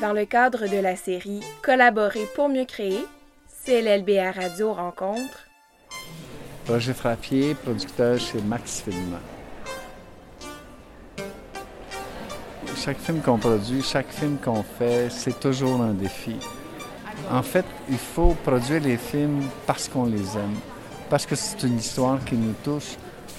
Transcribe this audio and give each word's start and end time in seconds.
Dans 0.00 0.12
le 0.12 0.26
cadre 0.26 0.66
de 0.68 0.76
la 0.76 0.94
série 0.94 1.40
Collaborer 1.62 2.26
pour 2.34 2.50
mieux 2.50 2.66
créer, 2.66 3.06
CLLBA 3.64 4.30
Radio 4.30 4.74
rencontre 4.74 5.46
Roger 6.68 6.92
Frappier, 6.92 7.54
producteur 7.54 8.18
chez 8.18 8.42
Max 8.42 8.82
Film. 8.82 9.16
Chaque 12.76 12.98
film 12.98 13.22
qu'on 13.22 13.38
produit, 13.38 13.82
chaque 13.82 14.10
film 14.10 14.36
qu'on 14.36 14.62
fait, 14.62 15.08
c'est 15.08 15.40
toujours 15.40 15.80
un 15.80 15.94
défi. 15.94 16.36
En 17.30 17.42
fait, 17.42 17.64
il 17.88 17.96
faut 17.96 18.36
produire 18.44 18.82
les 18.82 18.98
films 18.98 19.44
parce 19.66 19.88
qu'on 19.88 20.04
les 20.04 20.36
aime, 20.36 20.56
parce 21.08 21.24
que 21.24 21.34
c'est 21.34 21.62
une 21.62 21.78
histoire 21.78 22.22
qui 22.22 22.34
nous 22.34 22.54
touche, 22.62 22.96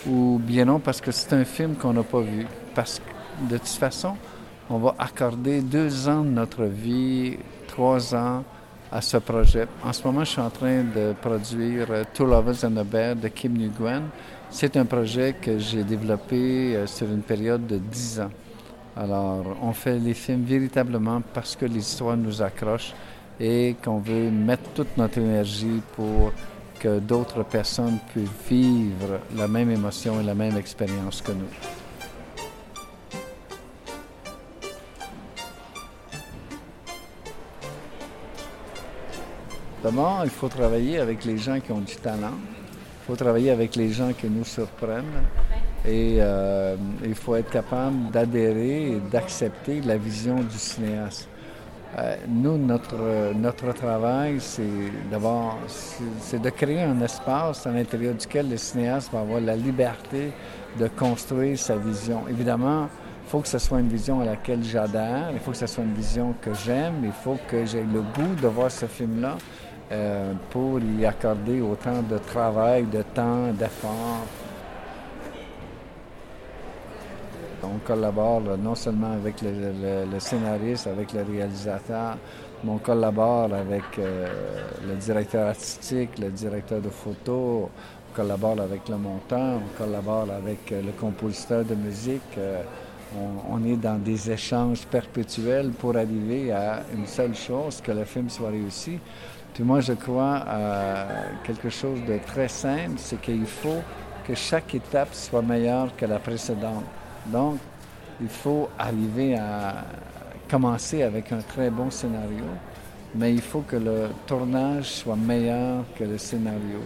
ou 0.08 0.40
bien 0.42 0.66
non, 0.66 0.80
parce 0.80 1.02
que 1.02 1.12
c'est 1.12 1.34
un 1.34 1.46
film 1.46 1.76
qu'on 1.76 1.94
n'a 1.94 2.04
pas 2.04 2.22
vu. 2.22 2.48
Parce 2.74 3.00
que 3.00 3.54
de 3.54 3.58
toute 3.60 3.68
façon, 3.68 4.18
on 4.70 4.78
va 4.78 4.96
accorder 5.00 5.62
deux 5.62 6.10
ans 6.10 6.24
de 6.24 6.30
notre 6.30 6.64
vie, 6.64 7.38
trois 7.68 8.14
ans 8.14 8.44
à 8.92 9.02
ce 9.02 9.18
projet. 9.18 9.68
En 9.84 9.94
ce 9.94 10.04
moment, 10.06 10.24
je 10.24 10.32
suis 10.32 10.42
en 10.42 10.50
train 10.50 10.84
de 10.84 11.14
produire 11.22 11.88
Two 12.14 12.26
Lovers 12.26 12.66
and 12.66 12.78
a 12.78 12.84
Bear 12.84 13.16
de 13.16 13.28
Kim 13.30 13.54
Nguyen. 13.58 14.04
C'est 14.50 14.78
un 14.78 14.86
projet 14.86 15.36
que 15.42 15.58
j'ai 15.60 15.84
développé 15.84 16.76
euh, 16.76 16.88
sur 16.88 17.08
une 17.08 17.22
période 17.22 17.68
de 17.68 17.78
dix 17.78 18.20
ans. 18.20 18.32
Alors, 18.96 19.44
on 19.62 19.74
fait 19.74 20.00
les 20.00 20.14
films 20.14 20.44
véritablement 20.44 21.22
parce 21.34 21.56
que 21.56 21.66
l'histoire 21.66 22.16
nous 22.16 22.42
accroche 22.42 22.94
et 23.40 23.76
qu'on 23.84 24.00
veut 24.00 24.32
mettre 24.32 24.70
toute 24.74 24.98
notre 24.98 25.20
énergie 25.20 25.82
pour 25.96 26.32
que 26.80 27.00
d'autres 27.00 27.44
personnes 27.44 28.00
puissent 28.12 28.30
vivre 28.50 29.20
la 29.36 29.48
même 29.48 29.70
émotion 29.70 30.20
et 30.22 30.24
la 30.24 30.34
même 30.34 30.58
expérience 30.58 31.22
que 31.22 31.34
nous. 31.34 31.87
D'abord, 39.84 40.22
il 40.24 40.32
faut 40.32 40.48
travailler 40.48 40.98
avec 41.00 41.24
les 41.24 41.38
gens 41.38 41.60
qui 41.60 41.72
ont 41.72 41.82
du 41.82 41.96
talent. 41.98 42.34
Il 42.34 43.06
faut 43.06 43.16
travailler 43.16 43.52
avec 43.52 43.76
les 43.76 43.90
gens 43.90 44.12
qui 44.12 44.28
nous 44.28 44.44
surprennent. 44.44 45.06
Et 45.86 46.18
euh, 46.20 46.76
il 47.06 47.14
faut 47.14 47.36
être 47.36 47.52
capable 47.52 48.10
d'adhérer 48.12 48.94
et 48.94 49.02
d'accepter 49.12 49.82
la 49.82 49.98
vision 49.98 50.36
du 50.36 50.58
cinéaste. 50.58 51.30
Euh, 51.98 52.16
nous, 52.28 52.58
notre, 52.58 53.34
notre 53.34 53.72
travail, 53.74 54.38
c'est 54.40 54.64
d'abord 55.10 55.58
c'est 55.68 56.42
de 56.42 56.50
créer 56.50 56.82
un 56.82 57.00
espace 57.02 57.66
à 57.66 57.72
l'intérieur 57.72 58.14
duquel 58.16 58.50
le 58.50 58.58
cinéaste 58.58 59.12
va 59.14 59.22
avoir 59.22 59.40
la 59.40 59.56
liberté 59.56 60.32
de 60.78 60.88
construire 60.88 61.58
sa 61.58 61.78
vision. 61.78 62.24
Évidemment, 62.30 62.90
il 63.26 63.30
faut 63.30 63.40
que 63.40 63.48
ce 63.48 63.58
soit 63.58 63.80
une 63.80 63.88
vision 63.88 64.22
à 64.22 64.26
laquelle 64.26 64.64
j'adhère, 64.64 65.30
il 65.32 65.40
faut 65.40 65.52
que 65.52 65.58
ce 65.58 65.68
soit 65.68 65.84
une 65.84 65.94
vision 65.94 66.34
que 66.42 66.54
j'aime, 66.54 66.96
il 67.04 67.12
faut 67.12 67.38
que 67.48 67.66
j'ai 67.66 67.84
le 67.84 68.02
goût 68.02 68.36
de 68.42 68.48
voir 68.48 68.70
ce 68.70 68.86
film-là 68.86 69.38
euh, 69.92 70.34
pour 70.50 70.80
y 70.82 71.06
accorder 71.06 71.62
autant 71.62 72.02
de 72.02 72.18
travail, 72.18 72.84
de 72.86 73.02
temps, 73.14 73.54
d'effort. 73.54 74.26
On 77.64 77.80
collabore 77.86 78.42
non 78.62 78.76
seulement 78.76 79.14
avec 79.14 79.42
le, 79.42 80.20
scénariste, 80.20 80.88
avec 80.88 81.14
le 81.14 81.24
réalisateur, 81.24 82.18
mais 82.64 82.72
on 82.72 82.78
collabore 82.78 83.54
avec 83.54 83.84
euh, 84.00 84.28
le 84.88 84.96
directeur 84.96 85.48
artistique, 85.48 86.20
le 86.20 86.30
directeur 86.32 86.82
de 86.82 86.90
photo, 86.90 87.70
on 88.12 88.16
collabore 88.16 88.60
avec 88.60 88.88
le 88.90 88.98
monteur, 88.98 89.60
on 89.64 89.78
collabore 89.78 90.28
avec 90.32 90.72
euh, 90.72 90.82
le 90.82 90.92
compositeur 90.92 91.64
de 91.64 91.76
musique. 91.76 92.38
On, 93.50 93.64
est 93.66 93.78
dans 93.78 93.98
des 93.98 94.32
échanges 94.32 94.86
perpétuels 94.86 95.72
pour 95.72 95.96
arriver 95.96 96.52
à 96.52 96.84
une 96.96 97.08
seule 97.08 97.36
chose, 97.36 97.82
que 97.82 97.92
le 97.92 98.04
film 98.06 98.30
soit 98.30 98.50
réussi. 98.50 99.00
Puis 99.54 99.64
moi, 99.64 99.80
je 99.80 99.94
crois 99.94 100.44
à 100.48 101.08
quelque 101.44 101.70
chose 101.70 102.00
de 102.08 102.20
très 102.26 102.48
simple, 102.48 102.98
c'est 102.98 103.20
qu'il 103.22 103.46
faut 103.46 103.82
que 104.28 104.36
chaque 104.36 104.76
étape 104.76 105.14
soit 105.14 105.42
meilleure 105.42 105.96
que 105.96 106.06
la 106.06 106.20
précédente. 106.20 106.84
Donc, 107.28 107.58
il 108.22 108.30
faut 108.30 108.70
arriver 108.78 109.36
à 109.36 109.86
commencer 110.50 111.04
avec 111.04 111.32
un 111.32 111.42
très 111.42 111.70
bon 111.70 111.90
scénario, 111.90 112.46
mais 113.16 113.34
il 113.34 113.42
faut 113.42 113.62
que 113.62 113.78
le 113.78 114.10
tournage 114.26 114.86
soit 114.86 115.16
meilleur 115.16 115.84
que 115.98 116.04
le 116.04 116.18
scénario. 116.18 116.82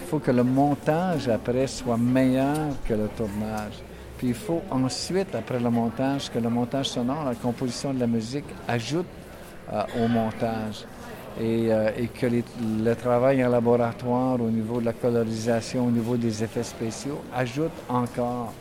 Il 0.00 0.06
faut 0.06 0.18
que 0.18 0.30
le 0.30 0.42
montage 0.42 1.28
après 1.28 1.66
soit 1.66 1.96
meilleur 1.96 2.68
que 2.86 2.94
le 2.94 3.08
tournage. 3.16 3.82
Il 4.24 4.34
faut 4.34 4.62
ensuite, 4.70 5.34
après 5.34 5.58
le 5.58 5.68
montage, 5.70 6.30
que 6.30 6.38
le 6.38 6.48
montage 6.48 6.90
sonore, 6.90 7.24
la 7.24 7.34
composition 7.34 7.92
de 7.92 7.98
la 8.00 8.06
musique 8.06 8.44
ajoute 8.68 9.06
euh, 9.72 9.82
au 9.98 10.06
montage 10.06 10.84
et, 11.40 11.72
euh, 11.72 11.90
et 11.96 12.06
que 12.06 12.26
le 12.26 12.94
travail 12.94 13.44
en 13.44 13.48
laboratoire 13.48 14.40
au 14.40 14.48
niveau 14.48 14.80
de 14.80 14.86
la 14.86 14.92
colorisation, 14.92 15.86
au 15.86 15.90
niveau 15.90 16.16
des 16.16 16.44
effets 16.44 16.62
spéciaux, 16.62 17.20
ajoute 17.34 17.72
encore. 17.88 18.52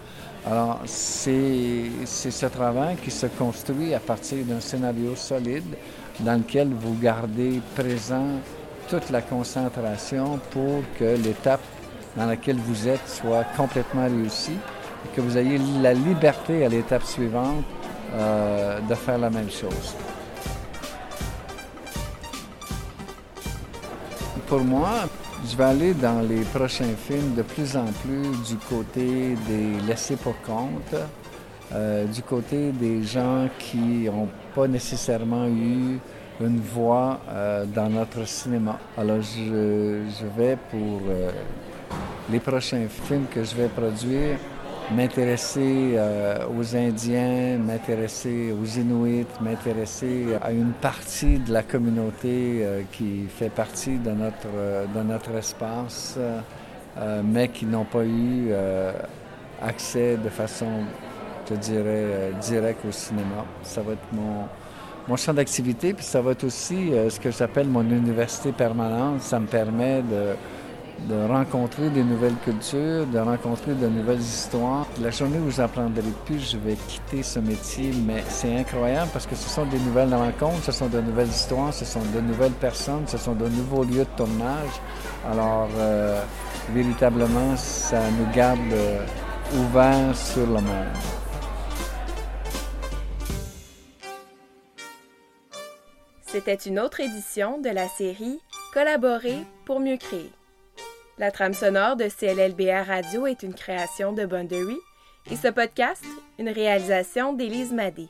Alors, 0.48 0.80
c'est 0.86 1.84
ce 2.06 2.46
travail 2.48 2.96
qui 2.96 3.12
se 3.12 3.28
construit 3.28 3.94
à 3.94 4.00
partir 4.00 4.44
d'un 4.44 4.60
scénario 4.60 5.16
solide 5.16 5.76
dans 6.22 6.40
lequel 6.40 6.70
vous 6.70 6.98
gardez 7.00 7.62
présent 7.76 8.26
toute 8.90 9.12
la 9.12 9.22
concentration 9.22 10.40
pour 10.50 10.82
que 10.98 11.16
l'étape 11.24 11.62
dans 12.18 12.26
laquelle 12.26 12.58
vous 12.58 12.88
êtes 12.88 13.08
soit 13.08 13.46
complètement 13.56 14.06
réussie 14.06 14.58
et 15.06 15.16
que 15.16 15.22
vous 15.22 15.38
ayez 15.38 15.60
la 15.82 15.94
liberté 15.94 16.66
à 16.66 16.70
l'étape 16.70 17.04
suivante 17.04 17.64
euh, 18.14 18.80
de 18.82 18.96
faire 18.96 19.18
la 19.18 19.30
même 19.30 19.50
chose. 19.50 19.96
pour 24.52 24.66
moi, 24.66 25.08
je 25.50 25.56
vais 25.56 25.64
aller 25.64 25.94
dans 25.94 26.20
les 26.28 26.42
prochains 26.42 26.94
films 27.08 27.36
de 27.36 27.42
plus 27.42 27.78
en 27.78 27.86
plus 27.86 28.50
du 28.50 28.58
côté 28.68 29.38
des 29.48 29.80
laissés 29.88 30.18
pour 30.18 30.36
compte, 30.42 30.94
euh, 31.72 32.04
du 32.04 32.22
côté 32.22 32.74
des 32.74 33.02
gens 33.02 33.48
qui 33.58 34.10
n'ont 34.10 34.28
pas 34.54 34.68
nécessairement 34.68 35.48
eu 35.48 36.00
une 36.42 36.60
voix 36.60 37.22
euh, 37.30 37.64
dans 37.64 37.90
notre 37.90 38.28
cinéma. 38.28 38.78
Alors 38.98 39.22
je, 39.22 40.26
vais 40.36 40.58
pour 40.70 41.00
les 42.30 42.42
prochains 42.42 42.88
films 42.90 43.28
que 43.34 43.46
je 43.46 43.56
vais 43.56 43.70
produire 43.70 44.38
m'intéresser 44.96 45.94
euh, 45.96 46.46
aux 46.58 46.76
Indiens, 46.76 47.58
m'intéresser 47.58 48.52
aux 48.52 48.66
Inuits, 48.66 49.28
m'intéresser 49.42 50.38
à 50.42 50.52
une 50.52 50.74
partie 50.74 51.40
de 51.40 51.52
la 51.52 51.64
communauté 51.64 52.62
euh, 52.62 52.82
qui 52.92 53.26
fait 53.28 53.50
partie 53.50 53.98
de 53.98 54.12
notre, 54.12 54.48
euh, 54.54 54.86
de 54.94 55.02
notre 55.02 55.32
espace, 55.36 56.18
mais 57.24 57.48
qui 57.48 57.66
n'ont 57.66 57.86
pas 57.86 58.04
eu 58.04 58.52
accès 59.62 60.18
de 60.18 60.28
façon, 60.28 60.68
je 61.50 61.56
dirais, 61.56 62.34
directe 62.42 62.84
au 62.86 62.92
cinéma. 62.92 63.46
Ça 63.64 63.82
va 63.82 63.94
être 63.94 64.12
mon, 64.12 64.44
mon 65.08 65.16
champ 65.16 65.34
d'activité, 65.34 65.94
puis 65.94 66.04
ça 66.04 66.22
va 66.22 66.32
être 66.32 66.44
aussi 66.44 66.92
ce 67.10 67.18
que 67.18 67.32
j'appelle 67.32 67.68
mon 67.68 67.90
université 67.90 68.52
permanente. 68.52 69.22
Ça 69.22 69.40
me 69.40 69.48
permet 69.48 70.02
de 70.02 70.36
de 71.08 71.28
rencontrer 71.28 71.90
des 71.90 72.04
nouvelles 72.04 72.36
cultures, 72.44 73.06
de 73.08 73.20
rencontrer 73.20 73.74
de 73.74 73.88
nouvelles 73.88 74.20
histoires. 74.20 74.88
La 75.02 75.12
journée 75.12 75.40
où 75.40 75.50
j'apprendrai 75.50 76.04
plus, 76.26 76.52
je 76.52 76.58
vais 76.58 76.76
quitter 76.88 77.24
ce 77.24 77.40
métier, 77.40 77.92
mais 78.06 78.24
c'est 78.28 78.56
incroyable 78.56 79.10
parce 79.12 79.26
que 79.26 79.36
ce 79.36 79.50
sont 79.50 79.66
des 79.66 79.80
nouvelles 79.80 80.14
rencontres, 80.14 80.64
ce 80.64 80.72
sont 80.72 80.88
de 80.88 81.02
nouvelles 81.02 81.30
histoires, 81.30 81.74
ce 81.74 81.86
sont 81.86 82.04
de 82.14 82.22
nouvelles 82.22 82.52
personnes, 82.54 83.08
ce 83.08 83.18
sont 83.18 83.34
de 83.34 83.48
nouveaux 83.48 83.84
lieux 83.84 84.06
de 84.06 84.18
tournage. 84.18 84.82
Alors, 85.30 85.70
euh, 85.78 86.22
véritablement, 86.74 87.56
ça 87.58 88.02
nous 88.12 88.32
garde 88.34 88.60
euh, 88.72 89.06
ouverts 89.58 90.16
sur 90.16 90.46
le 90.46 90.54
monde. 90.54 90.98
C'était 96.28 96.56
une 96.56 96.80
autre 96.80 97.02
édition 97.02 97.60
de 97.60 97.70
la 97.70 97.90
série 97.90 98.40
Collaborer 98.74 99.40
pour 99.66 99.82
mieux 99.82 99.98
créer. 99.98 100.32
La 101.22 101.30
trame 101.30 101.54
sonore 101.54 101.98
de 101.98 102.10
CLLBR 102.10 102.88
Radio 102.88 103.28
est 103.28 103.44
une 103.44 103.54
création 103.54 104.12
de 104.12 104.26
Boundary 104.26 104.80
et 105.30 105.36
ce 105.36 105.50
podcast, 105.50 106.04
une 106.40 106.50
réalisation 106.50 107.34
d'Élise 107.34 107.72
Madé. 107.72 108.08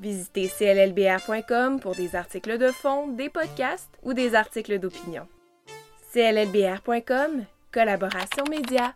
Visitez 0.00 0.48
cllbr.com 0.48 1.78
pour 1.78 1.94
des 1.94 2.16
articles 2.16 2.58
de 2.58 2.72
fond, 2.72 3.06
des 3.06 3.28
podcasts 3.28 3.96
ou 4.02 4.14
des 4.14 4.34
articles 4.34 4.80
d'opinion. 4.80 5.28
cllbr.com, 6.12 7.44
collaboration 7.72 8.44
média. 8.50 8.92